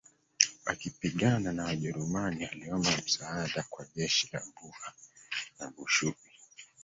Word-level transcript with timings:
Akipigana 0.65 1.51
na 1.53 1.63
wajerumani 1.63 2.45
aliomba 2.45 2.91
msaada 3.05 3.63
kwa 3.69 3.85
jeshi 3.95 4.29
la 4.33 4.41
buha 4.61 4.93
na 5.59 5.69
bushubi 5.77 6.31